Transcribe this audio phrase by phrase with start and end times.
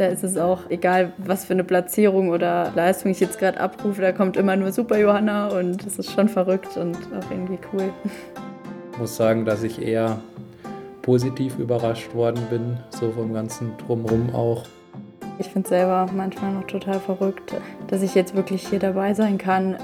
[0.00, 4.00] Da ist es auch egal, was für eine Platzierung oder Leistung ich jetzt gerade abrufe,
[4.00, 7.92] da kommt immer nur Super Johanna und das ist schon verrückt und auch irgendwie cool.
[8.92, 10.18] Ich muss sagen, dass ich eher
[11.02, 14.64] positiv überrascht worden bin, so vom ganzen Drumherum auch.
[15.38, 17.54] Ich finde es selber manchmal noch total verrückt,
[17.88, 19.76] dass ich jetzt wirklich hier dabei sein kann.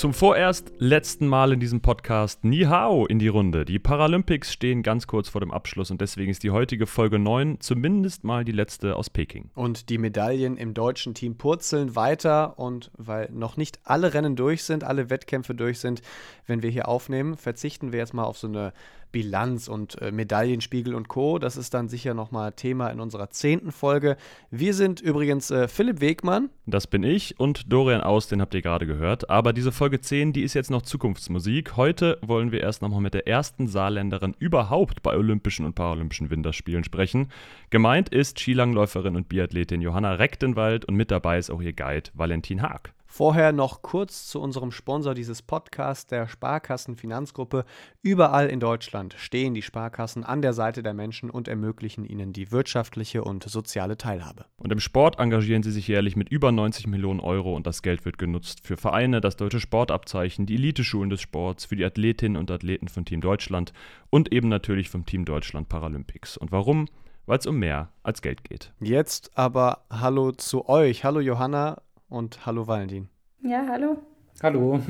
[0.00, 3.66] Zum vorerst letzten Mal in diesem Podcast Ni Hao in die Runde.
[3.66, 7.60] Die Paralympics stehen ganz kurz vor dem Abschluss und deswegen ist die heutige Folge 9
[7.60, 9.50] zumindest mal die letzte aus Peking.
[9.54, 14.64] Und die Medaillen im deutschen Team purzeln weiter und weil noch nicht alle Rennen durch
[14.64, 16.00] sind, alle Wettkämpfe durch sind,
[16.46, 18.72] wenn wir hier aufnehmen, verzichten wir jetzt mal auf so eine
[19.12, 21.38] Bilanz und äh, Medaillenspiegel und Co.
[21.38, 24.16] Das ist dann sicher nochmal Thema in unserer zehnten Folge.
[24.50, 26.50] Wir sind übrigens äh, Philipp Wegmann.
[26.66, 29.30] Das bin ich und Dorian Aus, den habt ihr gerade gehört.
[29.30, 31.76] Aber diese Folge 10, die ist jetzt noch Zukunftsmusik.
[31.76, 36.84] Heute wollen wir erst nochmal mit der ersten Saarländerin überhaupt bei Olympischen und Paralympischen Winterspielen
[36.84, 37.28] sprechen.
[37.70, 42.62] Gemeint ist Skilangläuferin und Biathletin Johanna Rechtenwald und mit dabei ist auch ihr Guide Valentin
[42.62, 42.92] Haag.
[43.12, 47.64] Vorher noch kurz zu unserem Sponsor dieses Podcasts, der Sparkassenfinanzgruppe.
[48.02, 52.52] Überall in Deutschland stehen die Sparkassen an der Seite der Menschen und ermöglichen ihnen die
[52.52, 54.44] wirtschaftliche und soziale Teilhabe.
[54.58, 58.04] Und im Sport engagieren sie sich jährlich mit über 90 Millionen Euro und das Geld
[58.04, 62.48] wird genutzt für Vereine, das deutsche Sportabzeichen, die Eliteschulen des Sports, für die Athletinnen und
[62.48, 63.72] Athleten von Team Deutschland
[64.10, 66.36] und eben natürlich vom Team Deutschland Paralympics.
[66.36, 66.86] Und warum?
[67.26, 68.72] Weil es um mehr als Geld geht.
[68.80, 71.04] Jetzt aber Hallo zu euch.
[71.04, 73.08] Hallo Johanna, und hallo Valentin.
[73.42, 73.96] Ja, hallo.
[74.42, 74.80] Hallo.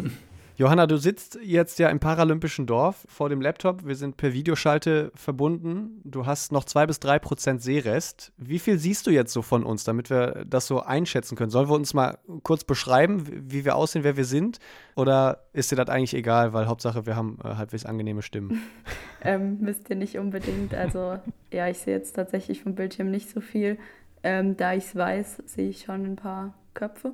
[0.61, 3.87] Johanna, du sitzt jetzt ja im Paralympischen Dorf vor dem Laptop.
[3.87, 6.03] Wir sind per Videoschalte verbunden.
[6.05, 8.35] Du hast noch zwei bis drei Prozent Sehrest.
[8.37, 11.49] Wie viel siehst du jetzt so von uns, damit wir das so einschätzen können?
[11.49, 14.59] Sollen wir uns mal kurz beschreiben, wie wir aussehen, wer wir sind?
[14.97, 18.61] Oder ist dir das eigentlich egal, weil Hauptsache wir haben äh, halbwegs angenehme Stimmen?
[19.23, 20.75] ähm, müsst ihr nicht unbedingt.
[20.75, 21.19] Also,
[21.51, 23.79] ja, ich sehe jetzt tatsächlich vom Bildschirm nicht so viel.
[24.23, 27.13] Ähm, da ich es weiß, sehe ich schon ein paar Köpfe.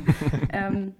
[0.52, 0.94] ähm,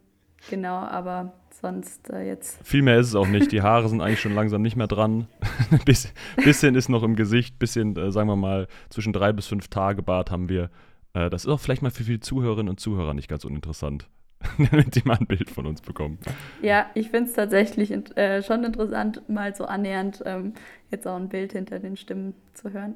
[0.51, 2.67] genau, aber sonst äh, jetzt.
[2.67, 3.53] Viel mehr ist es auch nicht.
[3.53, 5.29] Die Haare sind eigentlich schon langsam nicht mehr dran.
[5.85, 9.69] Biss, bisschen ist noch im Gesicht, bisschen, äh, sagen wir mal, zwischen drei bis fünf
[9.69, 10.71] Tage Bart haben wir.
[11.15, 14.09] Äh, das ist auch vielleicht mal für viele Zuhörerinnen und Zuhörer nicht ganz uninteressant.
[14.59, 16.19] damit die mal ein Bild von uns bekommen.
[16.63, 20.55] Ja, ich finde es tatsächlich äh, schon interessant, mal so annähernd ähm,
[20.91, 22.95] jetzt auch ein Bild hinter den Stimmen zu hören.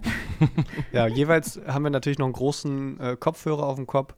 [0.93, 4.15] ja, jeweils haben wir natürlich noch einen großen äh, Kopfhörer auf dem Kopf.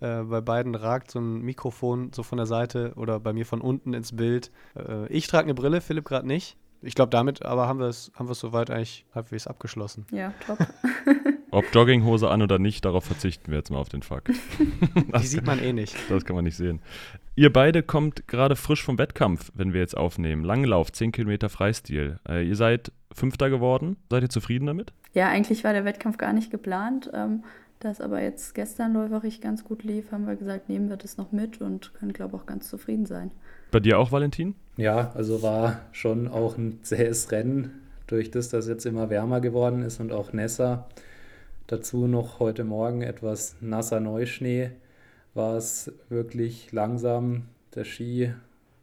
[0.00, 3.60] Äh, bei beiden ragt so ein Mikrofon so von der Seite oder bei mir von
[3.60, 4.50] unten ins Bild.
[4.76, 6.56] Äh, ich trage eine Brille, Philipp gerade nicht.
[6.82, 10.06] Ich glaube, damit aber haben wir es haben soweit eigentlich halbwegs abgeschlossen.
[10.10, 10.58] Ja, top.
[11.50, 14.28] Ob Jogginghose an oder nicht, darauf verzichten wir jetzt mal auf den Fakt.
[14.28, 15.94] Die sieht man eh nicht.
[16.08, 16.80] Das kann man nicht sehen.
[17.34, 20.44] Ihr beide kommt gerade frisch vom Wettkampf, wenn wir jetzt aufnehmen.
[20.44, 22.20] Langlauf, 10 Kilometer Freistil.
[22.28, 23.96] Äh, ihr seid Fünfter geworden.
[24.08, 24.92] Seid ihr zufrieden damit?
[25.12, 27.10] Ja, eigentlich war der Wettkampf gar nicht geplant.
[27.12, 27.42] Ähm,
[27.80, 31.16] da es aber jetzt gestern läuferig ganz gut lief, haben wir gesagt, nehmen wir das
[31.16, 33.30] noch mit und können, glaube ich, auch ganz zufrieden sein.
[33.70, 34.54] Bei dir auch, Valentin?
[34.76, 39.82] Ja, also war schon auch ein zähes Rennen, durch das das jetzt immer wärmer geworden
[39.82, 40.88] ist und auch nässer.
[41.68, 44.72] Dazu noch heute Morgen etwas nasser Neuschnee.
[45.32, 47.44] War es wirklich langsam.
[47.74, 48.34] Der Ski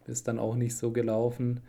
[0.07, 1.59] ist dann auch nicht so gelaufen.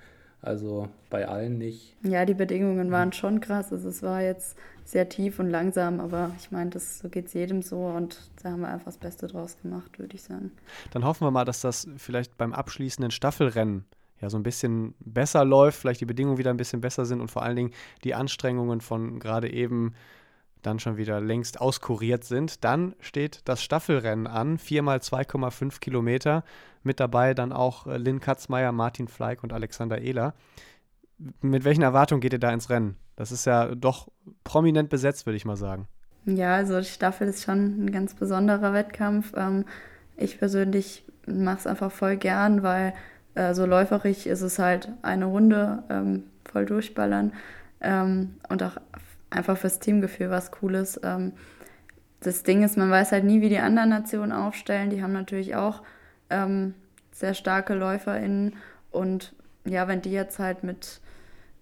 [0.41, 1.97] Also bei allen nicht.
[2.03, 3.73] Ja, die Bedingungen waren schon krass.
[3.73, 7.63] Also es war jetzt sehr tief und langsam, aber ich meine, so geht es jedem
[7.63, 10.53] so und da haben wir einfach das Beste draus gemacht, würde ich sagen.
[10.93, 13.85] Dann hoffen wir mal, dass das vielleicht beim abschließenden Staffelrennen
[14.21, 17.31] ja so ein bisschen besser läuft, vielleicht die Bedingungen wieder ein bisschen besser sind und
[17.31, 17.73] vor allen Dingen
[18.05, 19.95] die Anstrengungen von gerade eben
[20.63, 22.65] dann schon wieder längst auskuriert sind.
[22.65, 26.45] Dann steht das Staffelrennen an, viermal 2,5 Kilometer.
[26.83, 30.35] Mit dabei dann auch äh, Lynn Katzmeier, Martin Fleig und Alexander Ehler.
[31.41, 32.97] Mit welchen Erwartungen geht ihr da ins Rennen?
[33.17, 34.09] Das ist ja doch
[34.45, 35.89] prominent besetzt, würde ich mal sagen.
[36.25, 39.33] Ja, also die Staffel ist schon ein ganz besonderer Wettkampf.
[39.37, 39.65] Ähm,
[40.17, 42.95] ich persönlich mache es einfach voll gern, weil
[43.35, 47.33] äh, so läuferig ist es halt eine Runde ähm, voll durchballern
[47.81, 48.77] ähm, und auch
[49.31, 51.01] einfach fürs Teamgefühl was Cooles.
[51.03, 51.33] Ähm,
[52.21, 54.91] das Ding ist, man weiß halt nie, wie die anderen Nationen aufstellen.
[54.91, 55.83] Die haben natürlich auch
[56.31, 56.75] ähm,
[57.13, 58.57] sehr starke LäuferInnen.
[58.91, 61.01] Und ja, wenn die jetzt halt mit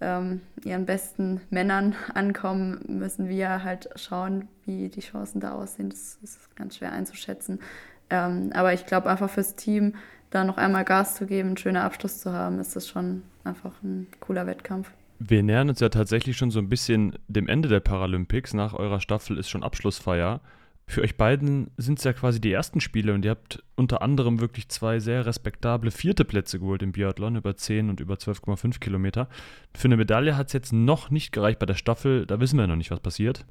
[0.01, 5.91] ähm, ihren besten Männern ankommen, müssen wir halt schauen, wie die Chancen da aussehen.
[5.91, 7.61] Das, ist ganz schwer einzuschätzen.
[8.09, 9.97] Aber ich glaube, einfach fürs Team
[10.31, 13.73] da noch einmal Gas zu geben, einen schönen Abschluss zu haben, ist das schon einfach
[13.83, 14.91] ein cooler Wettkampf.
[15.19, 18.55] Wir nähern uns ja tatsächlich schon so ein bisschen dem Ende der Paralympics.
[18.55, 20.41] Nach eurer Staffel ist schon Abschlussfeier.
[20.89, 24.41] Für euch beiden sind es ja quasi die ersten Spiele und ihr habt unter anderem
[24.41, 29.29] wirklich zwei sehr respektable vierte Plätze geholt im Biathlon über 10 und über 12,5 Kilometer.
[29.75, 32.69] Für eine Medaille hat es jetzt noch nicht gereicht bei der Staffel, da wissen wir
[32.69, 33.47] noch nicht, was passiert.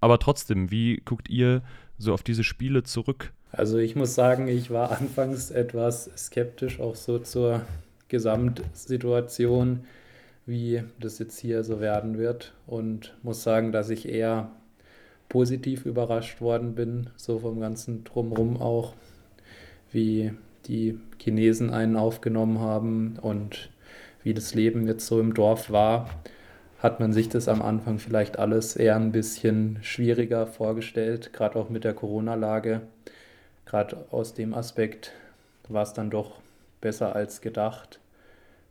[0.00, 1.62] Aber trotzdem, wie guckt ihr
[1.98, 3.32] so auf diese Spiele zurück?
[3.50, 7.62] Also ich muss sagen, ich war anfangs etwas skeptisch auch so zur
[8.08, 9.84] Gesamtsituation,
[10.46, 14.50] wie das jetzt hier so werden wird und muss sagen, dass ich eher
[15.28, 18.94] positiv überrascht worden bin, so vom ganzen Drumherum auch,
[19.92, 20.32] wie
[20.66, 23.70] die Chinesen einen aufgenommen haben und
[24.22, 26.10] wie das Leben jetzt so im Dorf war,
[26.78, 31.70] hat man sich das am Anfang vielleicht alles eher ein bisschen schwieriger vorgestellt, gerade auch
[31.70, 32.82] mit der Corona-Lage.
[33.64, 35.12] Gerade aus dem Aspekt
[35.68, 36.40] war es dann doch
[36.80, 37.98] besser als gedacht.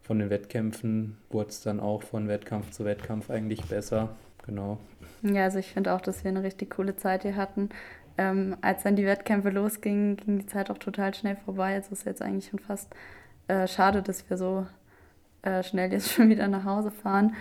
[0.05, 4.09] Von den Wettkämpfen wurde es dann auch von Wettkampf zu Wettkampf eigentlich besser.
[4.45, 4.77] Genau.
[5.23, 7.69] Ja, also ich finde auch, dass wir eine richtig coole Zeit hier hatten.
[8.15, 11.73] Ähm, als dann die Wettkämpfe losgingen, ging die Zeit auch total schnell vorbei.
[11.73, 12.93] Es ist jetzt eigentlich schon fast
[13.47, 14.67] äh, schade, dass wir so
[15.41, 17.33] äh, schnell jetzt schon wieder nach Hause fahren.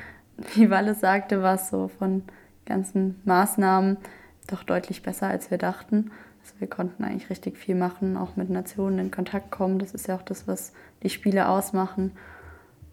[0.55, 2.23] Wie Walle sagte, war es so von
[2.65, 3.99] ganzen Maßnahmen
[4.47, 6.13] doch deutlich besser, als wir dachten.
[6.43, 9.79] Also wir konnten eigentlich richtig viel machen, auch mit Nationen in Kontakt kommen.
[9.79, 10.73] Das ist ja auch das, was
[11.03, 12.13] die Spiele ausmachen.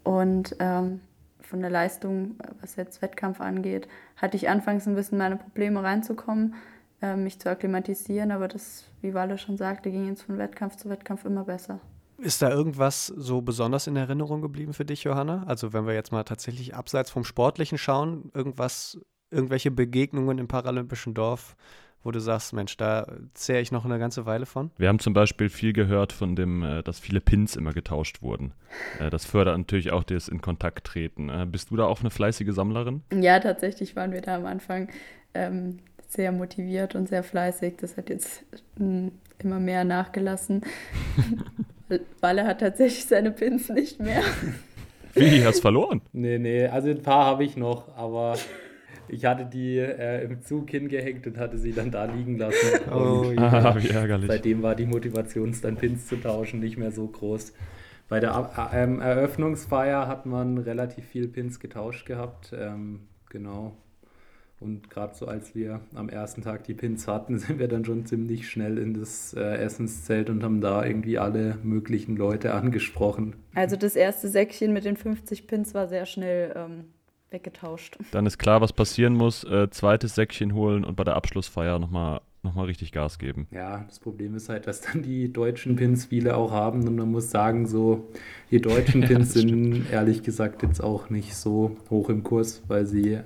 [0.04, 1.00] Und ähm,
[1.40, 6.54] von der Leistung, was jetzt Wettkampf angeht, hatte ich anfangs ein bisschen meine Probleme reinzukommen,
[7.02, 10.88] äh, mich zu akklimatisieren, aber das, wie Walle schon sagte, ging jetzt von Wettkampf zu
[10.88, 11.80] Wettkampf immer besser.
[12.18, 15.44] Ist da irgendwas so besonders in Erinnerung geblieben für dich, Johanna?
[15.46, 19.00] Also wenn wir jetzt mal tatsächlich abseits vom Sportlichen schauen, irgendwas,
[19.30, 21.56] irgendwelche Begegnungen im paralympischen Dorf,
[22.04, 24.70] wo du sagst, Mensch, da zähre ich noch eine ganze Weile von?
[24.76, 28.52] Wir haben zum Beispiel viel gehört von dem, äh, dass viele Pins immer getauscht wurden.
[28.98, 31.28] Äh, das fördert natürlich auch das in Kontakt treten.
[31.28, 33.02] Äh, bist du da auch eine fleißige Sammlerin?
[33.12, 34.88] Ja, tatsächlich waren wir da am Anfang
[35.34, 35.78] ähm,
[36.08, 37.76] sehr motiviert und sehr fleißig.
[37.80, 38.44] Das hat jetzt
[38.78, 40.62] ähm, immer mehr nachgelassen.
[42.20, 44.22] Walle hat tatsächlich seine Pins nicht mehr.
[45.14, 46.00] Wie, hast verloren?
[46.12, 48.36] Nee, nee, also ein paar habe ich noch, aber
[49.12, 52.56] ich hatte die äh, im Zug hingehängt und hatte sie dann da liegen lassen.
[52.92, 53.42] Oh, ja.
[53.42, 54.28] ah, wie ärgerlich.
[54.28, 57.52] Seitdem war die Motivation, dann Pins zu tauschen, nicht mehr so groß.
[58.08, 62.52] Bei der ähm, Eröffnungsfeier hat man relativ viel Pins getauscht gehabt.
[62.58, 63.00] Ähm,
[63.30, 63.72] genau.
[64.60, 68.06] Und gerade so als wir am ersten Tag die Pins hatten, sind wir dann schon
[68.06, 73.34] ziemlich schnell in das äh, Essenszelt und haben da irgendwie alle möglichen Leute angesprochen.
[73.54, 76.84] Also das erste Säckchen mit den 50 Pins war sehr schnell ähm,
[77.32, 77.96] weggetauscht.
[78.10, 79.44] Dann ist klar, was passieren muss.
[79.44, 83.46] Äh, zweites Säckchen holen und bei der Abschlussfeier nochmal noch mal richtig Gas geben.
[83.52, 87.10] Ja, das Problem ist halt, dass dann die deutschen Pins viele auch haben und man
[87.10, 88.08] muss sagen, so
[88.50, 92.84] die deutschen Pins ja, sind ehrlich gesagt jetzt auch nicht so hoch im Kurs, weil
[92.86, 93.20] sie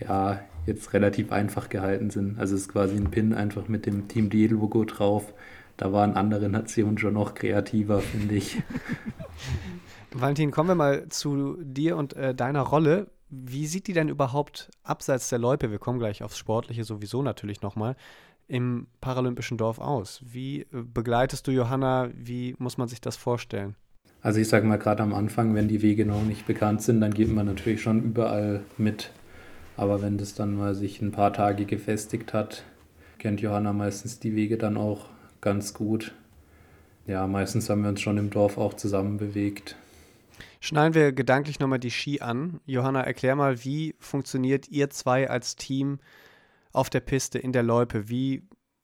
[0.00, 2.38] ja jetzt relativ einfach gehalten sind.
[2.38, 5.34] Also es ist quasi ein Pin einfach mit dem Team D-Logo drauf.
[5.76, 8.62] Da waren andere Nationen schon noch kreativer, finde ich.
[10.12, 13.08] Valentin, kommen wir mal zu dir und äh, deiner Rolle.
[13.30, 17.60] Wie sieht die denn überhaupt abseits der Loipe, wir kommen gleich aufs Sportliche sowieso natürlich
[17.62, 17.96] nochmal,
[18.46, 20.22] im paralympischen Dorf aus?
[20.24, 22.10] Wie äh, begleitest du Johanna?
[22.14, 23.76] Wie muss man sich das vorstellen?
[24.22, 27.14] Also ich sage mal, gerade am Anfang, wenn die Wege noch nicht bekannt sind, dann
[27.14, 29.12] geht man natürlich schon überall mit.
[29.76, 32.64] Aber wenn das dann mal sich ein paar Tage gefestigt hat,
[33.18, 35.06] kennt Johanna meistens die Wege dann auch
[35.40, 36.14] ganz gut.
[37.06, 39.76] Ja, meistens haben wir uns schon im Dorf auch zusammen bewegt.
[40.60, 42.60] Schneiden wir gedanklich nochmal die Ski an.
[42.66, 46.00] Johanna, erklär mal, wie funktioniert ihr zwei als Team
[46.72, 48.08] auf der Piste in der Loipe?
[48.08, 48.42] Wie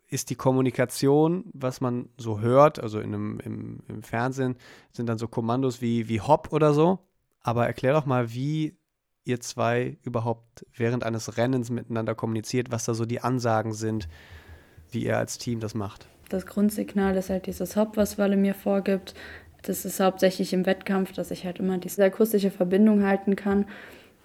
[0.08, 2.78] ist die Kommunikation, was man so hört?
[2.78, 4.56] Also in einem, im, im Fernsehen
[4.92, 7.00] sind dann so Kommandos wie, wie Hop oder so.
[7.40, 8.76] Aber erklär doch mal, wie
[9.24, 14.08] ihr zwei überhaupt während eines Rennens miteinander kommuniziert, was da so die Ansagen sind,
[14.90, 16.06] wie ihr als Team das macht.
[16.28, 19.14] Das Grundsignal ist halt dieses Hop, was Walle mir vorgibt.
[19.66, 23.64] Das ist hauptsächlich im Wettkampf, dass ich halt immer diese akustische Verbindung halten kann.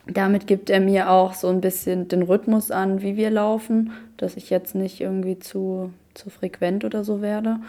[0.05, 4.37] Damit gibt er mir auch so ein bisschen den Rhythmus an, wie wir laufen, dass
[4.37, 7.59] ich jetzt nicht irgendwie zu, zu frequent oder so werde.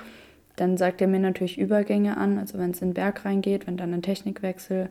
[0.57, 3.77] Dann sagt er mir natürlich Übergänge an, also wenn es in den Berg reingeht, wenn
[3.77, 4.89] dann ein Technikwechsel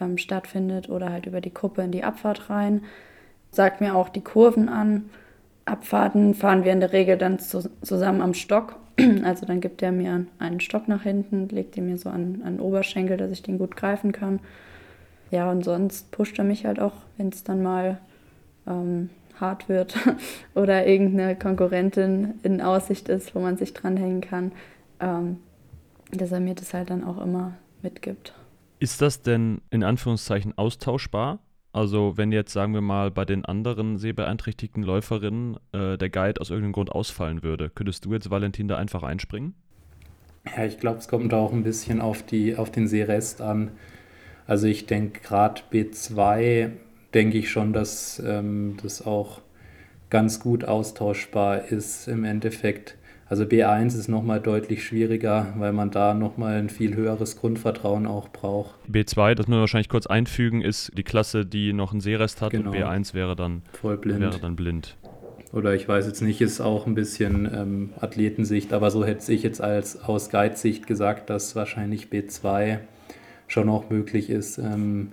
[0.00, 2.82] ähm, stattfindet oder halt über die Kuppe in die Abfahrt rein.
[3.50, 5.10] Sagt mir auch die Kurven an.
[5.64, 8.76] Abfahrten fahren wir in der Regel dann zu, zusammen am Stock
[9.24, 12.56] Also dann gibt er mir einen Stock nach hinten, legt ihn mir so an, an
[12.56, 14.40] den Oberschenkel, dass ich den gut greifen kann.
[15.30, 17.98] Ja, und sonst pusht er mich halt auch, wenn es dann mal
[18.66, 19.96] ähm, hart wird
[20.54, 24.52] oder irgendeine Konkurrentin in Aussicht ist, wo man sich dranhängen kann,
[25.00, 25.38] ähm,
[26.10, 28.34] dass er mir das halt dann auch immer mitgibt.
[28.78, 31.38] Ist das denn in Anführungszeichen austauschbar?
[31.72, 36.50] Also wenn jetzt, sagen wir mal, bei den anderen sehbeeinträchtigten Läuferinnen äh, der Guide aus
[36.50, 39.54] irgendeinem Grund ausfallen würde, könntest du jetzt Valentin da einfach einspringen?
[40.44, 43.70] Ja, ich glaube, es kommt auch ein bisschen auf, die, auf den Seerest an.
[44.46, 46.72] Also ich denke, gerade B2
[47.14, 49.40] denke ich schon, dass ähm, das auch
[50.10, 52.96] ganz gut austauschbar ist im Endeffekt.
[53.32, 58.28] Also B1 ist nochmal deutlich schwieriger, weil man da nochmal ein viel höheres Grundvertrauen auch
[58.28, 58.74] braucht.
[58.92, 62.50] B2, das muss man wahrscheinlich kurz einfügen, ist die Klasse, die noch einen Sehrest hat
[62.50, 62.72] Genau.
[62.72, 64.98] und B1 wäre dann, wäre dann blind.
[65.50, 69.42] Oder ich weiß jetzt nicht, ist auch ein bisschen ähm, Athletensicht, aber so hätte ich
[69.42, 72.80] jetzt als aus Guide-Sicht gesagt, dass wahrscheinlich B2
[73.48, 75.12] schon auch möglich ist, ähm,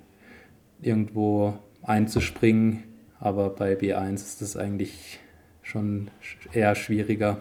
[0.81, 2.83] irgendwo einzuspringen.
[3.21, 5.19] Aber bei B1 ist es eigentlich
[5.63, 7.38] schon sch- eher schwieriger.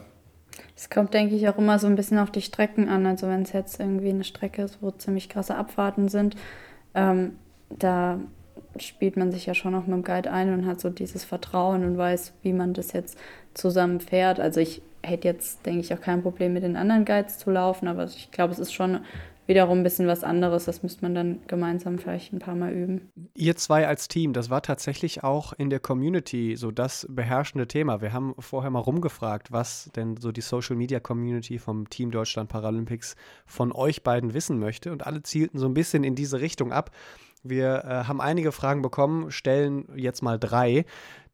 [0.78, 3.04] Es kommt, denke ich, auch immer so ein bisschen auf die Strecken an.
[3.04, 6.37] Also wenn es jetzt irgendwie eine Strecke ist, wo ziemlich krasse Abfahrten sind,
[6.94, 7.37] ähm,
[7.68, 8.20] da
[8.78, 11.85] spielt man sich ja schon auch mit dem Guide ein und hat so dieses Vertrauen
[11.85, 13.18] und weiß, wie man das jetzt
[13.54, 14.38] zusammen fährt.
[14.38, 17.88] Also ich hätte jetzt, denke ich, auch kein Problem mit den anderen Guides zu laufen,
[17.88, 19.00] aber ich glaube, es ist schon
[19.49, 20.67] wiederum ein bisschen was anderes.
[20.67, 23.11] Das müsste man dann gemeinsam vielleicht ein paar Mal üben.
[23.35, 28.00] Ihr zwei als Team, das war tatsächlich auch in der Community so das beherrschende Thema.
[28.00, 32.49] Wir haben vorher mal rumgefragt, was denn so die Social Media Community vom Team Deutschland
[32.49, 34.93] Paralympics von euch beiden wissen möchte.
[34.93, 36.90] Und alle zielten so ein bisschen in diese Richtung ab.
[37.43, 40.85] Wir äh, haben einige Fragen bekommen, stellen jetzt mal drei.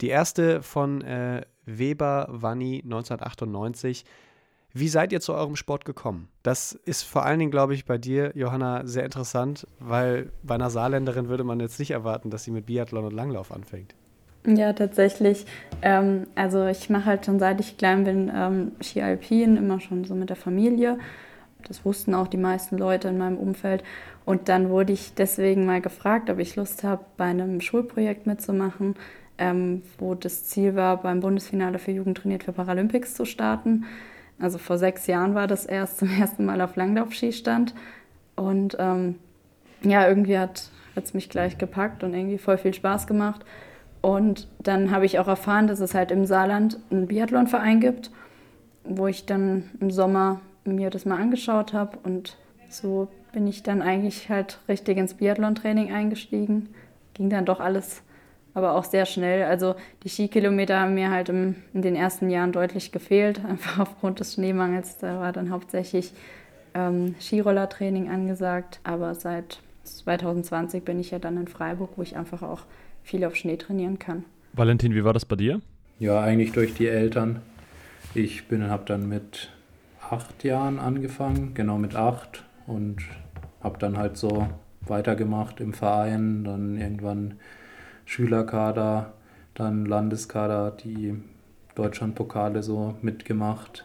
[0.00, 4.04] Die erste von äh, Weber Wanni 1998.
[4.76, 6.26] Wie seid ihr zu eurem Sport gekommen?
[6.42, 10.68] Das ist vor allen Dingen, glaube ich, bei dir, Johanna, sehr interessant, weil bei einer
[10.68, 13.94] Saarländerin würde man jetzt nicht erwarten, dass sie mit Biathlon und Langlauf anfängt.
[14.44, 15.46] Ja, tatsächlich.
[15.80, 20.04] Ähm, also ich mache halt schon seit ich klein bin ähm, Ski Alpin, immer schon
[20.04, 20.98] so mit der Familie.
[21.68, 23.84] Das wussten auch die meisten Leute in meinem Umfeld.
[24.24, 28.96] Und dann wurde ich deswegen mal gefragt, ob ich Lust habe, bei einem Schulprojekt mitzumachen,
[29.38, 33.84] ähm, wo das Ziel war, beim Bundesfinale für Jugend trainiert für Paralympics zu starten.
[34.38, 37.74] Also vor sechs Jahren war das erst zum ersten Mal auf Langlaufski stand.
[38.36, 39.16] Und ähm,
[39.82, 43.44] ja, irgendwie hat es mich gleich gepackt und irgendwie voll viel Spaß gemacht.
[44.00, 48.10] Und dann habe ich auch erfahren, dass es halt im Saarland einen Biathlonverein gibt,
[48.84, 51.98] wo ich dann im Sommer mir das mal angeschaut habe.
[52.02, 52.36] Und
[52.68, 56.68] so bin ich dann eigentlich halt richtig ins Biathlon-Training eingestiegen.
[57.14, 58.02] Ging dann doch alles,
[58.54, 59.44] aber auch sehr schnell.
[59.44, 64.20] Also die Skikilometer haben mir halt im, in den ersten Jahren deutlich gefehlt, einfach aufgrund
[64.20, 64.98] des Schneemangels.
[64.98, 66.12] Da war dann hauptsächlich
[66.74, 68.80] ähm, Skirollertraining angesagt.
[68.84, 72.62] Aber seit 2020 bin ich ja dann in Freiburg, wo ich einfach auch
[73.02, 74.24] viel auf Schnee trainieren kann.
[74.52, 75.60] Valentin, wie war das bei dir?
[75.98, 77.42] Ja, eigentlich durch die Eltern.
[78.14, 79.50] Ich bin, habe dann mit
[80.10, 82.98] acht Jahren angefangen, genau mit acht und
[83.62, 84.46] habe dann halt so
[84.82, 87.34] weitergemacht im Verein, dann irgendwann
[88.04, 89.12] Schülerkader,
[89.54, 91.14] dann Landeskader, die
[91.74, 93.84] Deutschlandpokale so mitgemacht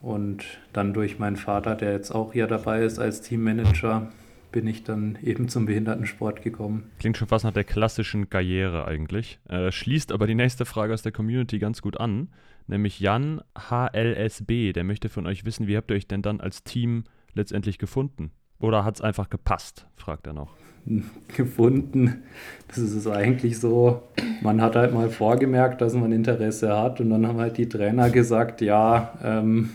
[0.00, 4.10] und dann durch meinen Vater, der jetzt auch hier dabei ist als Teammanager,
[4.52, 6.90] bin ich dann eben zum Behindertensport gekommen.
[6.98, 9.38] Klingt schon fast nach der klassischen Karriere eigentlich.
[9.48, 12.28] Äh, schließt aber die nächste Frage aus der Community ganz gut an,
[12.66, 16.64] nämlich Jan HLSB, der möchte von euch wissen, wie habt ihr euch denn dann als
[16.64, 18.30] Team letztendlich gefunden?
[18.58, 20.54] Oder hat es einfach gepasst, fragt er noch.
[21.36, 22.22] gefunden.
[22.68, 24.02] Das ist es eigentlich so,
[24.42, 28.10] man hat halt mal vorgemerkt, dass man Interesse hat und dann haben halt die Trainer
[28.10, 29.70] gesagt, ja, ähm,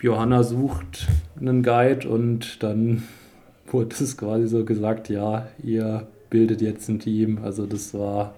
[0.00, 1.06] Johanna sucht
[1.38, 3.04] einen Guide und dann
[3.68, 7.38] wurde es quasi so gesagt, ja, ihr bildet jetzt ein Team.
[7.42, 8.34] Also das war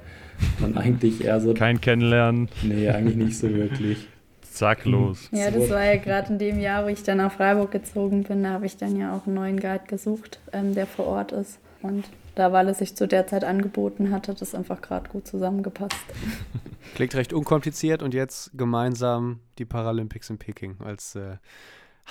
[0.60, 4.08] dann eigentlich eher so, Kein Kennenlernen, nee, eigentlich nicht so wirklich.
[4.54, 5.28] Zack, los.
[5.32, 8.42] Ja, das war ja gerade in dem Jahr, wo ich dann nach Freiburg gezogen bin.
[8.42, 11.58] Da habe ich dann ja auch einen neuen Guide gesucht, ähm, der vor Ort ist.
[11.82, 15.26] Und da, weil es sich zu der Zeit angeboten hat, hat es einfach gerade gut
[15.26, 15.96] zusammengepasst.
[16.94, 21.36] Klingt recht unkompliziert und jetzt gemeinsam die Paralympics in Peking als äh,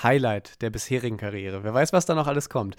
[0.02, 1.64] Highlight der bisherigen Karriere.
[1.64, 2.76] Wer weiß, was da noch alles kommt.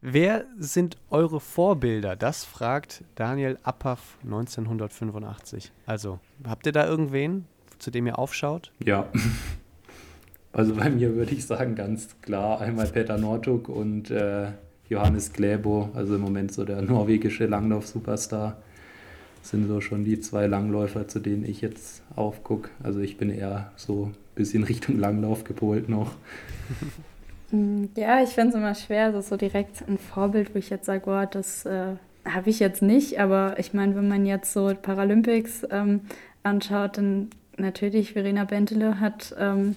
[0.00, 2.14] Wer sind eure Vorbilder?
[2.14, 5.72] Das fragt Daniel Appaff 1985.
[5.86, 7.46] Also, habt ihr da irgendwen,
[7.78, 8.72] zu dem ihr aufschaut?
[8.84, 9.08] Ja.
[10.50, 14.48] Also bei mir würde ich sagen, ganz klar einmal Peter Northug und äh,
[14.88, 18.56] Johannes Kläbo, also im Moment so der norwegische Langlauf-Superstar,
[19.42, 22.70] sind so schon die zwei Langläufer, zu denen ich jetzt aufgucke.
[22.82, 26.12] Also ich bin eher so ein bisschen Richtung Langlauf gepolt noch.
[27.50, 30.68] Mm, Ja, ich finde es immer schwer, das ist so direkt ein Vorbild, wo ich
[30.70, 31.94] jetzt sage, boah, das äh,
[32.26, 33.18] habe ich jetzt nicht.
[33.20, 36.02] Aber ich meine, wenn man jetzt so Paralympics ähm,
[36.42, 39.76] anschaut, dann natürlich Verena Bentele hat, ähm,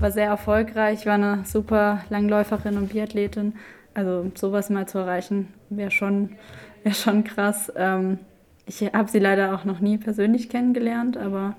[0.00, 3.54] war sehr erfolgreich, war eine super Langläuferin und Biathletin.
[3.94, 6.36] Also sowas mal zu erreichen, wäre schon,
[6.84, 7.72] wär schon krass.
[7.76, 8.18] Ähm,
[8.66, 11.56] ich habe sie leider auch noch nie persönlich kennengelernt, aber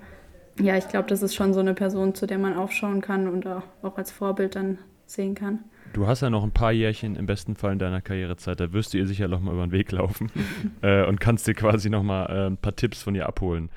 [0.60, 3.48] ja, ich glaube, das ist schon so eine Person, zu der man aufschauen kann und
[3.48, 5.60] auch, auch als Vorbild dann sehen kann.
[5.94, 8.94] Du hast ja noch ein paar Jährchen im besten Fall in deiner Karrierezeit, da wirst
[8.94, 10.32] du ihr sicher noch mal über den Weg laufen
[10.82, 13.70] äh, und kannst dir quasi noch mal äh, ein paar Tipps von ihr abholen.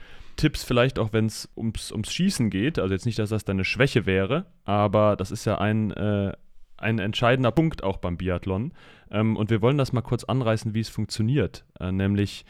[0.43, 2.81] Tipps vielleicht auch, wenn es ums, ums Schießen geht.
[2.81, 6.33] Also jetzt nicht, dass das deine Schwäche wäre, aber das ist ja ein, äh,
[6.79, 8.73] ein entscheidender Punkt auch beim Biathlon.
[9.13, 11.65] Ähm, und wir wollen das mal kurz anreißen, wie es funktioniert.
[11.79, 12.45] Äh, nämlich,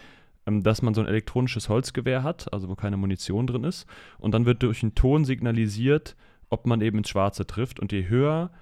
[0.47, 3.87] ähm, dass man so ein elektronisches Holzgewehr hat, also wo keine Munition drin ist.
[4.19, 6.17] Und dann wird durch einen Ton signalisiert,
[6.49, 7.79] ob man eben ins Schwarze trifft.
[7.79, 8.53] Und je höher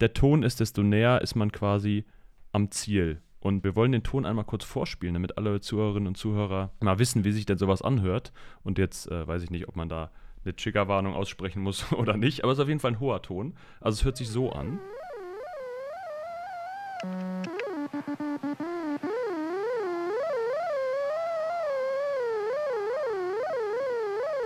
[0.00, 2.06] der Ton ist, desto näher ist man quasi
[2.50, 3.20] am Ziel.
[3.40, 7.24] Und wir wollen den Ton einmal kurz vorspielen, damit alle Zuhörerinnen und Zuhörer mal wissen,
[7.24, 8.32] wie sich denn sowas anhört.
[8.62, 10.10] Und jetzt äh, weiß ich nicht, ob man da
[10.44, 13.54] eine Triggerwarnung aussprechen muss oder nicht, aber es ist auf jeden Fall ein hoher Ton.
[13.80, 14.78] Also es hört sich so an.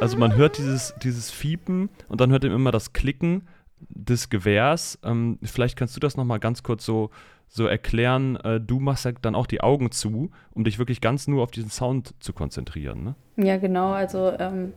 [0.01, 3.49] Also man hört dieses, dieses Fiepen und dann hört man immer das Klicken
[3.89, 4.99] des Gewehrs.
[5.03, 7.11] Ähm, vielleicht kannst du das nochmal ganz kurz so,
[7.49, 8.37] so erklären.
[8.37, 11.51] Äh, du machst ja dann auch die Augen zu, um dich wirklich ganz nur auf
[11.51, 13.05] diesen Sound zu konzentrieren.
[13.05, 13.15] Ne?
[13.37, 13.93] Ja, genau.
[13.93, 14.73] Also ähm,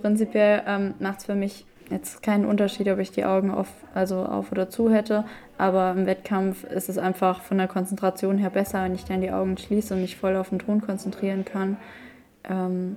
[0.00, 4.24] prinzipiell ähm, macht es für mich jetzt keinen Unterschied, ob ich die Augen auf, also
[4.24, 5.24] auf oder zu hätte.
[5.58, 9.30] Aber im Wettkampf ist es einfach von der Konzentration her besser, wenn ich dann die
[9.30, 11.76] Augen schließe und mich voll auf den Ton konzentrieren kann.
[12.44, 12.96] Ähm,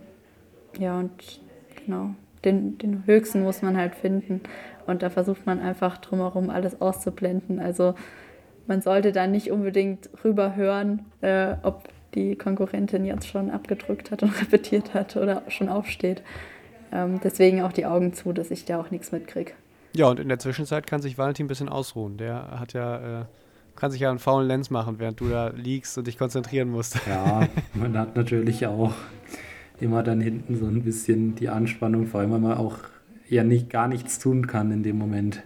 [0.80, 1.42] ja, und
[1.86, 2.12] genau,
[2.44, 4.42] den, den höchsten muss man halt finden.
[4.88, 7.60] Und da versucht man einfach drumherum alles auszublenden.
[7.60, 7.96] Also
[8.68, 14.30] man sollte da nicht unbedingt rüberhören, äh, ob die Konkurrentin jetzt schon abgedrückt hat und
[14.42, 16.24] repetiert hat oder schon aufsteht.
[16.92, 19.52] Ähm, deswegen auch die Augen zu, dass ich da auch nichts mitkriege.
[19.96, 22.18] Ja, und in der Zwischenzeit kann sich Valentin ein bisschen ausruhen.
[22.18, 23.26] Der hat ja, äh,
[23.76, 27.00] kann sich ja einen faulen Lens machen, während du da liegst und dich konzentrieren musst.
[27.08, 28.94] Ja, man hat natürlich auch
[29.80, 32.78] immer dann hinten so ein bisschen die Anspannung, vor allem weil man auch
[33.30, 35.44] ja nicht gar nichts tun kann in dem Moment.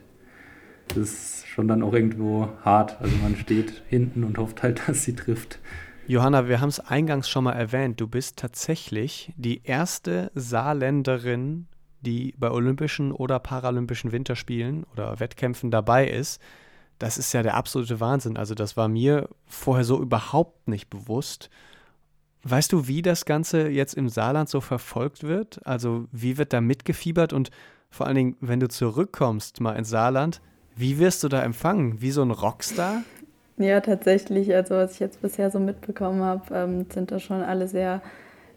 [0.89, 2.99] Das ist schon dann auch irgendwo hart.
[3.01, 5.59] Also man steht hinten und hofft halt, dass sie trifft.
[6.07, 8.01] Johanna, wir haben es eingangs schon mal erwähnt.
[8.01, 11.67] Du bist tatsächlich die erste Saarländerin,
[12.01, 16.41] die bei Olympischen oder Paralympischen Winterspielen oder Wettkämpfen dabei ist.
[16.97, 18.37] Das ist ja der absolute Wahnsinn.
[18.37, 21.49] Also das war mir vorher so überhaupt nicht bewusst.
[22.43, 25.65] Weißt du, wie das Ganze jetzt im Saarland so verfolgt wird?
[25.67, 27.51] Also wie wird da mitgefiebert und
[27.89, 30.41] vor allen Dingen, wenn du zurückkommst mal ins Saarland,
[30.79, 32.01] wie wirst du da empfangen?
[32.01, 33.03] Wie so ein Rockstar?
[33.57, 34.53] Ja, tatsächlich.
[34.55, 38.01] Also was ich jetzt bisher so mitbekommen habe, ähm, sind da schon alle sehr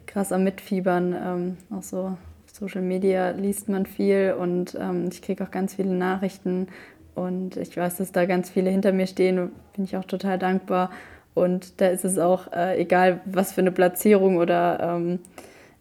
[0.07, 1.15] krass am Mitfiebern.
[1.21, 5.95] Ähm, auch so Social Media liest man viel und ähm, ich kriege auch ganz viele
[5.95, 6.69] Nachrichten
[7.15, 9.51] und ich weiß, dass da ganz viele hinter mir stehen.
[9.75, 10.91] Bin ich auch total dankbar.
[11.35, 15.19] Und da ist es auch äh, egal, was für eine Platzierung oder ähm,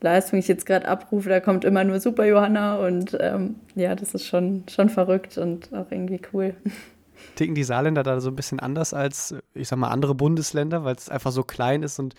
[0.02, 4.14] Leistung ich jetzt gerade abrufe, da kommt immer nur Super Johanna und ähm, ja, das
[4.14, 6.56] ist schon, schon verrückt und auch irgendwie cool.
[7.36, 10.96] Ticken die Saarländer da so ein bisschen anders als, ich sag mal, andere Bundesländer, weil
[10.96, 12.16] es einfach so klein ist und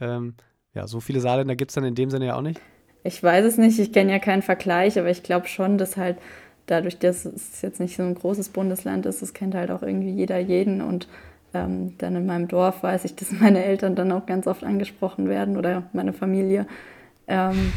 [0.00, 0.34] ähm,
[0.74, 2.60] ja, so viele Saarländer gibt es dann in dem Sinne ja auch nicht?
[3.02, 6.18] Ich weiß es nicht, ich kenne ja keinen Vergleich, aber ich glaube schon, dass halt
[6.66, 10.10] dadurch, dass es jetzt nicht so ein großes Bundesland ist, das kennt halt auch irgendwie
[10.10, 11.08] jeder jeden und
[11.52, 15.28] ähm, dann in meinem Dorf weiß ich, dass meine Eltern dann auch ganz oft angesprochen
[15.28, 16.66] werden oder meine Familie.
[17.26, 17.72] Ähm,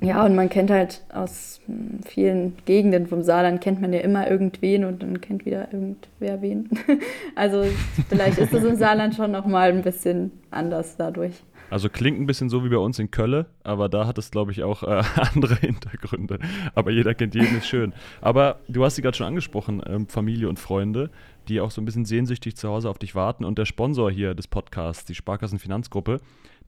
[0.00, 4.30] ja, und man kennt halt aus hm, vielen Gegenden vom Saarland kennt man ja immer
[4.30, 6.68] irgendwen und dann kennt wieder irgendwer wen.
[7.34, 7.64] Also
[8.08, 11.34] vielleicht ist das im Saarland schon nochmal ein bisschen anders dadurch.
[11.70, 14.50] Also klingt ein bisschen so wie bei uns in Kölle, aber da hat es, glaube
[14.50, 15.02] ich, auch äh,
[15.34, 16.40] andere Hintergründe.
[16.74, 17.94] Aber jeder kennt jeden, ist schön.
[18.20, 21.10] Aber du hast sie gerade schon angesprochen, ähm, Familie und Freunde,
[21.48, 23.44] die auch so ein bisschen sehnsüchtig zu Hause auf dich warten.
[23.44, 26.20] Und der Sponsor hier des Podcasts, die Sparkassenfinanzgruppe,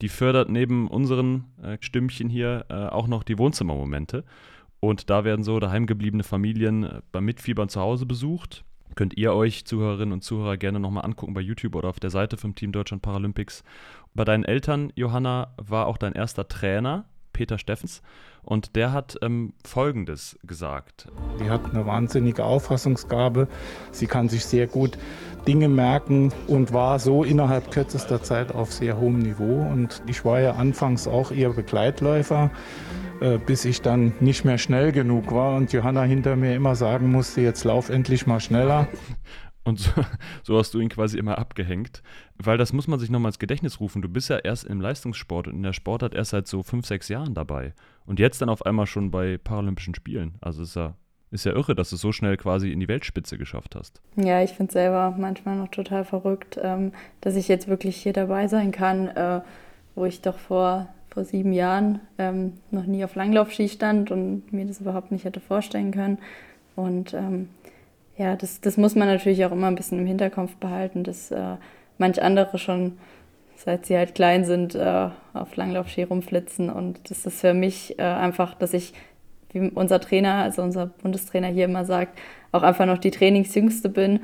[0.03, 4.25] die fördert neben unseren äh, Stimmchen hier äh, auch noch die Wohnzimmermomente.
[4.81, 8.65] Und da werden so daheimgebliebene Familien äh, beim Mitfiebern zu Hause besucht.
[8.97, 12.37] Könnt ihr euch, Zuhörerinnen und Zuhörer, gerne nochmal angucken bei YouTube oder auf der Seite
[12.37, 13.63] vom Team Deutschland Paralympics.
[14.13, 18.03] Bei deinen Eltern, Johanna, war auch dein erster Trainer, Peter Steffens.
[18.43, 21.09] Und der hat ähm, Folgendes gesagt.
[21.41, 23.49] Die hat eine wahnsinnige Auffassungsgabe.
[23.93, 24.99] Sie kann sich sehr gut
[25.47, 29.63] Dinge merken und war so innerhalb kürzester Zeit auf sehr hohem Niveau.
[29.63, 32.51] Und ich war ja anfangs auch eher Begleitläufer,
[33.21, 37.11] äh, bis ich dann nicht mehr schnell genug war und Johanna hinter mir immer sagen
[37.11, 38.89] musste, jetzt lauf endlich mal schneller.
[39.65, 39.91] Und so,
[40.43, 42.03] so, hast du ihn quasi immer abgehängt.
[42.45, 44.03] Weil das muss man sich nochmal ins Gedächtnis rufen.
[44.03, 47.09] Du bist ja erst im Leistungssport und in der Sportart erst seit so fünf, sechs
[47.09, 47.73] Jahren dabei.
[48.05, 50.35] Und jetzt dann auf einmal schon bei Paralympischen Spielen.
[50.41, 50.95] Also ist ja,
[51.31, 54.01] ist ja irre, dass du es so schnell quasi in die Weltspitze geschafft hast.
[54.17, 58.13] Ja, ich finde es selber manchmal noch total verrückt, ähm, dass ich jetzt wirklich hier
[58.13, 59.41] dabei sein kann, äh,
[59.95, 64.67] wo ich doch vor, vor sieben Jahren ähm, noch nie auf Langlaufski stand und mir
[64.67, 66.19] das überhaupt nicht hätte vorstellen können.
[66.75, 67.51] Und ähm,
[68.17, 71.57] ja, das, das muss man natürlich auch immer ein bisschen im Hinterkopf behalten, dass äh,
[72.03, 72.99] manch andere schon
[73.65, 76.69] seit sie halt klein sind, äh, auf Langlaufski rumflitzen.
[76.69, 78.93] Und das ist für mich äh, einfach, dass ich,
[79.53, 82.19] wie unser Trainer, also unser Bundestrainer hier immer sagt,
[82.51, 84.21] auch einfach noch die Trainingsjüngste bin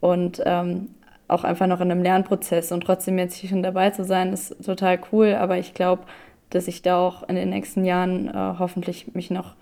[0.00, 0.90] und ähm,
[1.28, 2.70] auch einfach noch in einem Lernprozess.
[2.72, 5.34] Und trotzdem jetzt hier schon dabei zu sein, ist total cool.
[5.34, 6.02] Aber ich glaube,
[6.50, 9.54] dass ich da auch in den nächsten Jahren äh, hoffentlich mich noch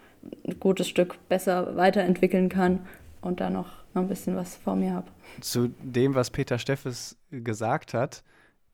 [0.47, 2.81] ein gutes Stück besser weiterentwickeln kann
[3.23, 5.07] und da noch, noch ein bisschen was vor mir habe.
[5.41, 8.23] Zu dem, was Peter Steffes gesagt hat,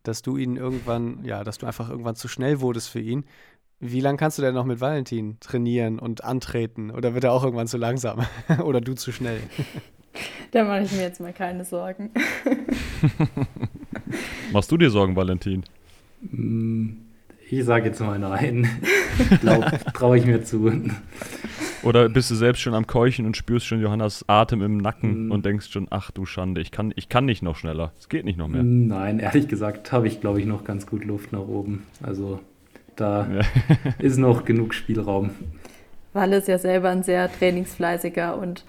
[0.02, 3.24] dass du ihn irgendwann, ja, dass du einfach irgendwann zu schnell wurdest für ihn.
[3.78, 6.90] Wie lange kannst du denn noch mit Valentin trainieren und antreten?
[6.90, 8.24] Oder wird er auch irgendwann zu langsam?
[8.64, 9.40] Oder du zu schnell?
[10.50, 12.10] Da mache ich mir jetzt mal keine Sorgen.
[14.52, 15.62] Machst du dir Sorgen, Valentin?
[16.22, 16.92] Mm,
[17.50, 18.66] ich sage jetzt mal nein.
[19.92, 20.72] Traue ich mir zu.
[21.86, 25.30] Oder bist du selbst schon am Keuchen und spürst schon Johannas Atem im Nacken mm.
[25.30, 27.92] und denkst schon, ach du Schande, ich kann, ich kann nicht noch schneller.
[28.00, 28.64] Es geht nicht noch mehr.
[28.64, 31.84] Nein, ehrlich gesagt habe ich, glaube ich, noch ganz gut Luft nach oben.
[32.02, 32.40] Also
[32.96, 33.40] da ja.
[34.00, 35.30] ist noch genug Spielraum.
[36.12, 38.64] Walle ist ja selber ein sehr trainingsfleißiger und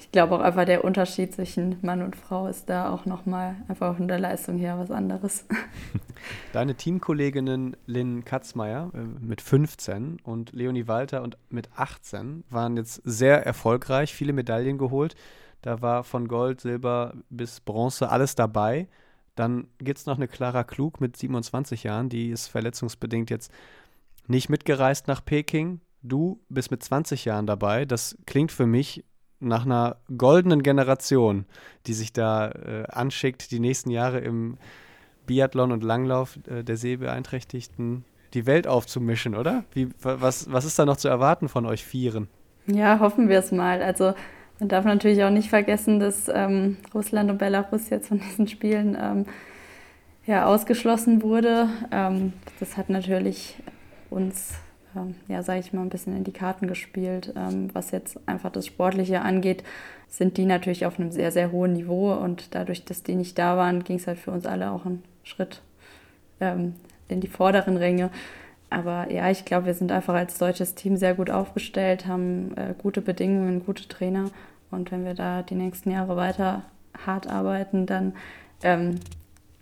[0.00, 3.96] ich glaube auch einfach der Unterschied zwischen Mann und Frau ist da auch nochmal einfach
[3.96, 5.44] von der Leistung her was anderes.
[6.52, 13.02] Deine Teamkolleginnen Lynn Katzmeier äh, mit 15 und Leonie Walter und mit 18 waren jetzt
[13.04, 15.14] sehr erfolgreich, viele Medaillen geholt.
[15.62, 18.88] Da war von Gold, Silber bis Bronze alles dabei.
[19.34, 23.52] Dann gibt es noch eine Clara Klug mit 27 Jahren, die ist verletzungsbedingt jetzt
[24.26, 25.80] nicht mitgereist nach Peking.
[26.02, 27.84] Du bist mit 20 Jahren dabei.
[27.84, 29.04] Das klingt für mich
[29.40, 31.46] nach einer goldenen Generation,
[31.86, 34.58] die sich da äh, anschickt, die nächsten Jahre im
[35.26, 39.64] Biathlon und Langlauf äh, der Sehbeeinträchtigten die Welt aufzumischen, oder?
[39.72, 42.28] Wie, was, was ist da noch zu erwarten von euch Vieren?
[42.66, 43.82] Ja, hoffen wir es mal.
[43.82, 44.14] Also
[44.60, 48.96] man darf natürlich auch nicht vergessen, dass ähm, Russland und Belarus jetzt von diesen Spielen
[49.00, 49.26] ähm,
[50.26, 51.68] ja, ausgeschlossen wurde.
[51.90, 53.56] Ähm, das hat natürlich
[54.10, 54.54] uns
[55.28, 57.32] ja, sage ich mal, ein bisschen in die Karten gespielt.
[57.36, 59.62] Ähm, was jetzt einfach das Sportliche angeht,
[60.08, 63.56] sind die natürlich auf einem sehr, sehr hohen Niveau und dadurch, dass die nicht da
[63.56, 65.62] waren, ging es halt für uns alle auch einen Schritt
[66.40, 66.74] ähm,
[67.08, 68.10] in die vorderen Ränge.
[68.70, 72.74] Aber ja, ich glaube, wir sind einfach als deutsches Team sehr gut aufgestellt, haben äh,
[72.76, 74.30] gute Bedingungen, gute Trainer.
[74.70, 76.62] Und wenn wir da die nächsten Jahre weiter
[77.06, 78.14] hart arbeiten, dann
[78.62, 79.00] ähm,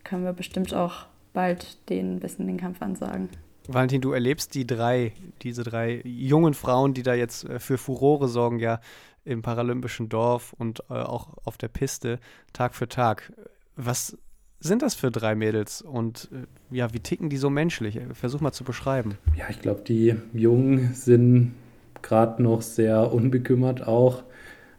[0.05, 3.31] können wir bestimmt auch bald denen ein bisschen den Kampf ansagen.
[3.69, 8.29] Valentin, du erlebst die drei, diese drei jungen Frauen, die da jetzt äh, für Furore
[8.29, 8.81] sorgen, ja
[9.25, 12.19] im paralympischen Dorf und äh, auch auf der Piste
[12.55, 13.33] Tag für Tag.
[13.77, 14.17] Was
[14.59, 18.01] sind das für drei Mädels und äh, ja, wie ticken die so menschlich?
[18.15, 19.19] Versuch mal zu beschreiben.
[19.37, 21.55] Ja, ich glaube, die Jungen sind
[22.01, 24.23] gerade noch sehr unbekümmert auch.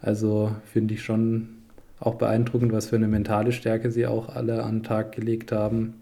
[0.01, 1.49] Also finde ich schon
[1.99, 5.95] auch beeindruckend, was für eine mentale Stärke sie auch alle an den Tag gelegt haben.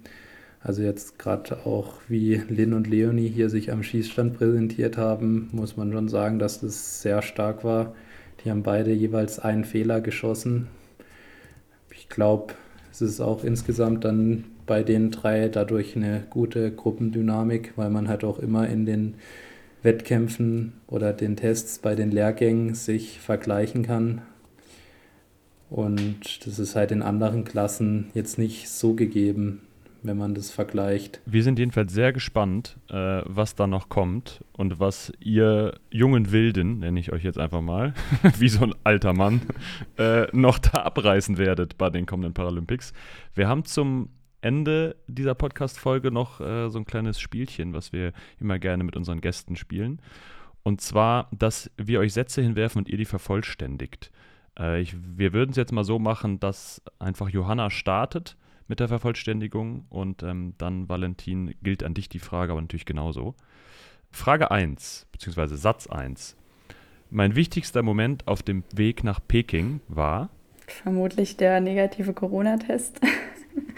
[0.68, 5.78] Also jetzt gerade auch wie Lynn und Leonie hier sich am Schießstand präsentiert haben, muss
[5.78, 7.96] man schon sagen, dass das sehr stark war.
[8.44, 10.68] Die haben beide jeweils einen Fehler geschossen.
[11.90, 12.54] Ich glaube,
[12.92, 18.26] es ist auch insgesamt dann bei den drei dadurch eine gute Gruppendynamik, weil man halt
[18.26, 19.14] auch immer in den
[19.84, 24.22] Wettkämpfen oder den Tests bei den Lehrgängen sich vergleichen kann.
[25.70, 29.62] Und das ist halt in anderen Klassen jetzt nicht so gegeben
[30.08, 31.22] wenn man das vergleicht.
[31.26, 36.80] Wir sind jedenfalls sehr gespannt, äh, was da noch kommt und was ihr jungen Wilden,
[36.80, 37.94] nenne ich euch jetzt einfach mal,
[38.40, 39.42] wie so ein alter Mann,
[39.98, 42.94] äh, noch da abreißen werdet bei den kommenden Paralympics.
[43.36, 44.10] Wir haben zum
[44.42, 49.22] Ende dieser Podcast-Folge noch äh, so ein kleines Spielchen, was wir immer gerne mit unseren
[49.22, 50.02] Gästen spielen.
[50.64, 54.12] Und zwar, dass wir euch Sätze hinwerfen und ihr die vervollständigt.
[54.58, 58.88] Äh, ich, wir würden es jetzt mal so machen, dass einfach Johanna startet mit der
[58.88, 59.86] Vervollständigung.
[59.90, 63.36] Und ähm, dann, Valentin, gilt an dich die Frage, aber natürlich genauso.
[64.12, 66.36] Frage 1, beziehungsweise Satz 1.
[67.10, 70.30] Mein wichtigster Moment auf dem Weg nach Peking war?
[70.68, 73.00] Vermutlich der negative Corona-Test.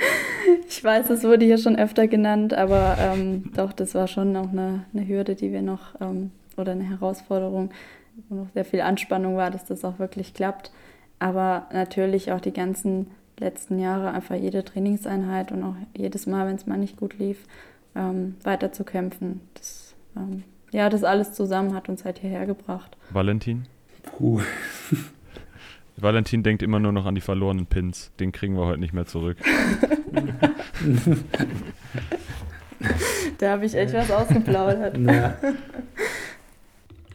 [0.67, 4.49] ich weiß, es wurde hier schon öfter genannt, aber ähm, doch, das war schon auch
[4.49, 7.71] eine, eine Hürde, die wir noch, ähm, oder eine Herausforderung,
[8.29, 10.71] wo noch sehr viel Anspannung war, dass das auch wirklich klappt.
[11.19, 16.55] Aber natürlich auch die ganzen letzten Jahre einfach jede Trainingseinheit und auch jedes Mal, wenn
[16.55, 17.45] es mal nicht gut lief,
[17.95, 19.41] ähm, weiter zu kämpfen.
[19.53, 22.95] Das, ähm, ja, das alles zusammen hat uns halt hierher gebracht.
[23.09, 23.65] Valentin?
[24.03, 24.41] Puh.
[25.97, 28.11] Valentin denkt immer nur noch an die verlorenen Pins.
[28.19, 29.37] Den kriegen wir heute nicht mehr zurück.
[33.37, 34.97] da habe ich echt was ausgeplaudert.
[34.97, 35.35] Ja.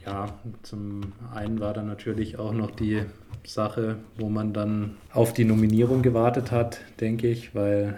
[0.05, 0.27] Ja,
[0.63, 1.01] zum
[1.33, 3.03] einen war da natürlich auch noch die
[3.43, 7.97] Sache, wo man dann auf die Nominierung gewartet hat, denke ich, weil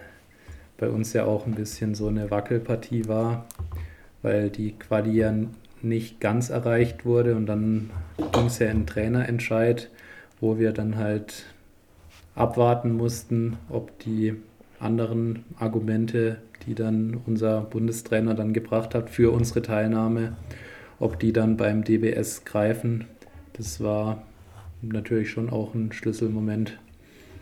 [0.78, 3.46] bei uns ja auch ein bisschen so eine Wackelpartie war,
[4.22, 5.34] weil die Quali ja
[5.82, 7.90] nicht ganz erreicht wurde und dann
[8.32, 9.90] ging es ja in Trainerentscheid,
[10.40, 11.46] wo wir dann halt
[12.36, 14.36] abwarten mussten, ob die
[14.80, 20.36] anderen Argumente, die dann unser Bundestrainer dann gebracht hat für unsere Teilnahme,
[21.00, 23.08] ob die dann beim DBS greifen.
[23.54, 24.24] Das war
[24.82, 26.78] natürlich schon auch ein Schlüsselmoment.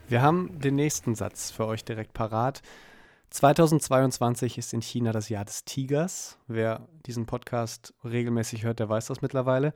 [0.07, 2.61] Wir haben den nächsten Satz für euch direkt parat.
[3.31, 6.37] 2022 ist in China das Jahr des Tigers.
[6.47, 9.73] Wer diesen Podcast regelmäßig hört, der weiß das mittlerweile.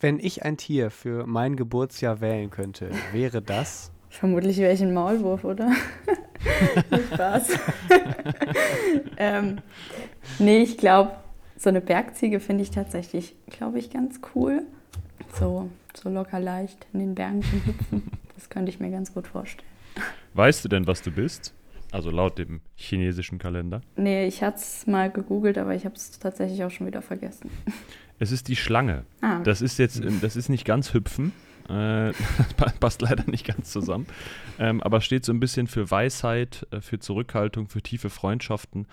[0.00, 3.90] Wenn ich ein Tier für mein Geburtsjahr wählen könnte, wäre das?
[4.08, 5.72] Vermutlich wäre ich ein Maulwurf, oder?
[7.12, 7.48] Spaß.
[9.16, 9.58] ähm,
[10.38, 11.12] nee, ich glaube,
[11.62, 14.62] so eine Bergziege finde ich tatsächlich, glaube ich, ganz cool.
[15.38, 18.10] So, so locker leicht in den Bergen zu hüpfen.
[18.34, 19.68] Das könnte ich mir ganz gut vorstellen.
[20.34, 21.54] Weißt du denn, was du bist?
[21.92, 23.82] Also laut dem chinesischen Kalender?
[23.94, 27.50] Nee, ich hatte es mal gegoogelt, aber ich habe es tatsächlich auch schon wieder vergessen.
[28.18, 29.04] Es ist die Schlange.
[29.20, 29.40] Ah.
[29.44, 31.32] Das ist jetzt, das ist nicht ganz hüpfen,
[31.68, 32.12] äh,
[32.80, 34.06] passt leider nicht ganz zusammen.
[34.58, 38.86] Ähm, aber steht so ein bisschen für Weisheit, äh, für Zurückhaltung, für tiefe Freundschaften.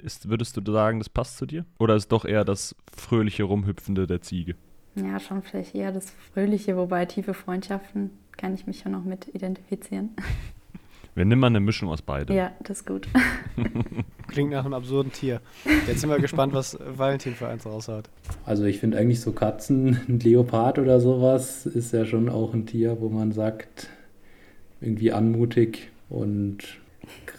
[0.00, 1.64] Ist, würdest du sagen, das passt zu dir?
[1.78, 4.54] Oder ist doch eher das fröhliche Rumhüpfende der Ziege?
[4.94, 9.28] Ja, schon vielleicht eher das Fröhliche, wobei tiefe Freundschaften kann ich mich schon noch mit
[9.34, 10.10] identifizieren.
[11.14, 12.36] Wir nehmen mal eine Mischung aus beidem.
[12.36, 13.08] Ja, das ist gut.
[14.28, 15.40] Klingt nach einem absurden Tier.
[15.88, 18.08] Jetzt sind wir gespannt, was Valentin für eins raushaut.
[18.46, 22.66] Also ich finde eigentlich so Katzen, ein Leopard oder sowas, ist ja schon auch ein
[22.66, 23.88] Tier, wo man sagt,
[24.80, 26.78] irgendwie anmutig und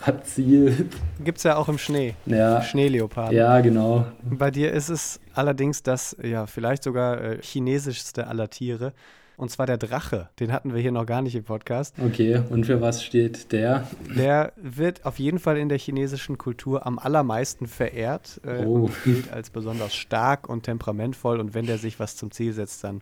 [0.04, 0.90] grazil.
[1.24, 2.16] Gibt es ja auch im Schnee.
[2.26, 2.62] Ja.
[2.62, 3.36] Schneeleoparden.
[3.36, 4.06] Ja, genau.
[4.24, 8.94] Bei dir ist es allerdings das, ja, vielleicht sogar äh, chinesischste aller Tiere.
[9.40, 10.28] Und zwar der Drache.
[10.42, 11.96] Den hatten wir hier noch gar nicht im Podcast.
[11.98, 13.88] Okay, und für was steht der?
[14.18, 18.88] Der wird auf jeden Fall in der chinesischen Kultur am allermeisten verehrt äh, oh.
[18.88, 21.40] und gilt als besonders stark und temperamentvoll.
[21.40, 23.02] Und wenn der sich was zum Ziel setzt, dann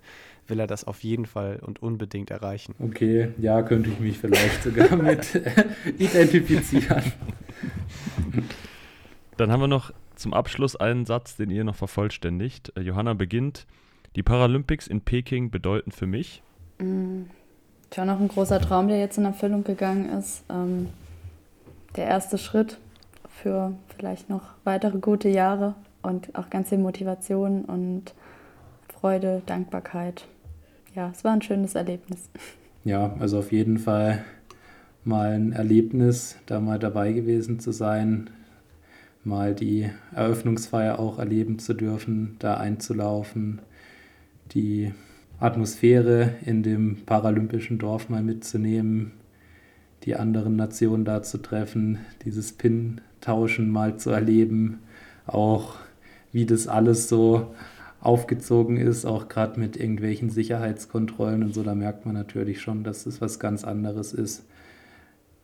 [0.50, 2.76] will er das auf jeden Fall und unbedingt erreichen.
[2.80, 5.42] Okay, ja, könnte ich mich vielleicht sogar mit
[5.98, 7.04] identifizieren.
[9.38, 12.74] Dann haben wir noch zum Abschluss einen Satz, den ihr noch vervollständigt.
[12.76, 13.68] Äh, Johanna beginnt.
[14.16, 16.42] Die Paralympics in Peking bedeuten für mich?
[16.80, 17.24] Mm,
[17.94, 20.44] schon noch ein großer Traum, der jetzt in Erfüllung gegangen ist.
[20.50, 20.90] Ähm,
[21.96, 22.80] der erste Schritt
[23.30, 28.14] für vielleicht noch weitere gute Jahre und auch ganz viel Motivation und
[29.00, 30.26] Freude, Dankbarkeit.
[30.98, 32.28] Ja, es war ein schönes Erlebnis.
[32.84, 34.26] Ja, also auf jeden Fall
[35.04, 38.32] mal ein Erlebnis, da mal dabei gewesen zu sein,
[39.24, 43.62] mal die Eröffnungsfeier auch erleben zu dürfen, da einzulaufen,
[44.56, 44.92] die
[45.40, 49.12] Atmosphäre in dem paralympischen Dorf mal mitzunehmen,
[50.04, 54.80] die anderen Nationen da zu treffen, dieses Pin-Tauschen mal zu erleben,
[55.28, 55.76] auch
[56.32, 57.54] wie das alles so
[58.00, 63.06] aufgezogen ist, auch gerade mit irgendwelchen Sicherheitskontrollen und so, da merkt man natürlich schon, dass
[63.06, 64.46] es was ganz anderes ist.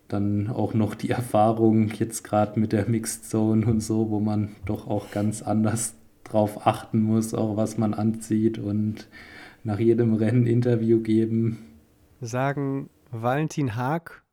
[0.07, 4.55] Dann auch noch die Erfahrung jetzt gerade mit der Mixed Zone und so, wo man
[4.65, 9.07] doch auch ganz anders drauf achten muss, auch was man anzieht und
[9.63, 11.65] nach jedem Rennen Interview geben.
[12.21, 14.23] Sagen Valentin Haag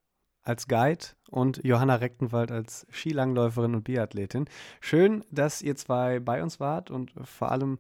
[0.42, 4.46] als Guide und Johanna Rechtenwald als Skilangläuferin und Biathletin.
[4.80, 7.78] Schön, dass ihr zwei bei uns wart und vor allem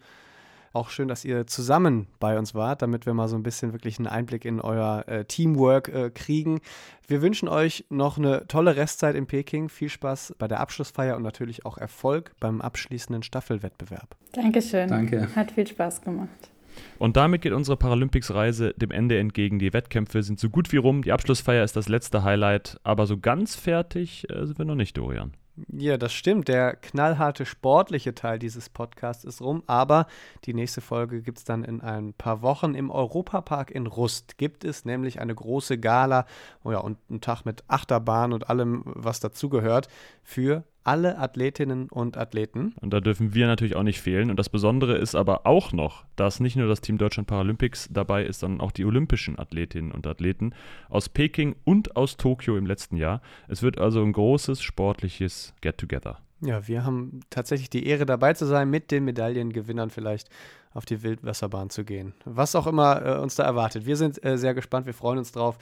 [0.72, 3.98] auch schön, dass ihr zusammen bei uns wart, damit wir mal so ein bisschen wirklich
[3.98, 6.60] einen Einblick in euer äh, Teamwork äh, kriegen.
[7.06, 9.68] Wir wünschen euch noch eine tolle Restzeit in Peking.
[9.68, 14.16] Viel Spaß bei der Abschlussfeier und natürlich auch Erfolg beim abschließenden Staffelwettbewerb.
[14.32, 14.88] Dankeschön.
[14.88, 15.28] Danke.
[15.34, 16.50] Hat viel Spaß gemacht.
[16.98, 19.58] Und damit geht unsere Paralympics-Reise dem Ende entgegen.
[19.58, 21.02] Die Wettkämpfe sind so gut wie rum.
[21.02, 22.78] Die Abschlussfeier ist das letzte Highlight.
[22.84, 25.32] Aber so ganz fertig äh, sind wir noch nicht, Dorian.
[25.68, 26.48] Ja, das stimmt.
[26.48, 30.06] Der knallharte sportliche Teil dieses Podcasts ist rum, aber
[30.44, 32.74] die nächste Folge gibt es dann in ein paar Wochen.
[32.74, 36.26] Im Europapark in Rust gibt es nämlich eine große Gala
[36.64, 39.88] oh ja, und einen Tag mit Achterbahn und allem, was dazugehört,
[40.22, 42.74] für alle Athletinnen und Athleten.
[42.80, 44.30] Und da dürfen wir natürlich auch nicht fehlen.
[44.30, 48.24] Und das Besondere ist aber auch noch, dass nicht nur das Team Deutschland Paralympics dabei
[48.24, 50.54] ist, sondern auch die olympischen Athletinnen und Athleten
[50.88, 53.20] aus Peking und aus Tokio im letzten Jahr.
[53.48, 56.18] Es wird also ein großes sportliches Get-Together.
[56.42, 60.30] Ja, wir haben tatsächlich die Ehre dabei zu sein, mit den Medaillengewinnern vielleicht
[60.72, 62.14] auf die Wildwasserbahn zu gehen.
[62.24, 63.84] Was auch immer äh, uns da erwartet.
[63.84, 65.58] Wir sind äh, sehr gespannt, wir freuen uns drauf.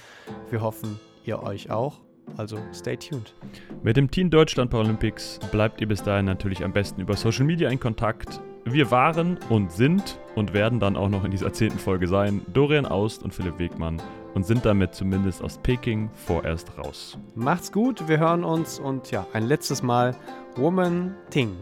[0.50, 2.00] Wir hoffen, ihr euch auch.
[2.36, 3.34] Also stay tuned.
[3.82, 7.68] Mit dem Team Deutschland Paralympics bleibt ihr bis dahin natürlich am besten über Social Media
[7.70, 8.40] in Kontakt.
[8.64, 12.86] Wir waren und sind und werden dann auch noch in dieser zehnten Folge sein, Dorian
[12.86, 14.00] Aust und Philipp Wegmann
[14.34, 17.18] und sind damit zumindest aus Peking vorerst raus.
[17.34, 20.14] Macht's gut, wir hören uns und ja, ein letztes Mal
[20.56, 21.56] Woman Ting.